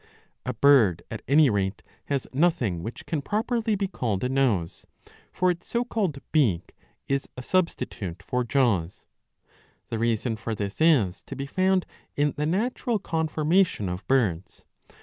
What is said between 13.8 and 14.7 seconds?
of birds.